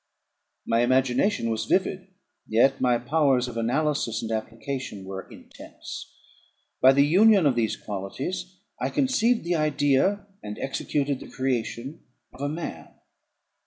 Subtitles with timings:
[0.65, 2.07] My imagination was vivid,
[2.47, 6.11] yet my powers of analysis and application were intense;
[6.81, 12.03] by the union of these qualities I conceived the idea, and executed the creation
[12.33, 12.87] of a man.